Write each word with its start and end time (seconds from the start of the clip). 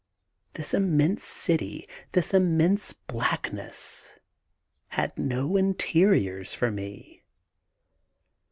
This 0.55 0.73
immense 0.73 1.23
city, 1.23 1.85
this 2.13 2.33
immense 2.33 2.91
blackness, 2.91 4.15
had 4.87 5.15
no 5.19 5.57
interiors 5.57 6.55
for 6.55 6.71
me. 6.71 7.21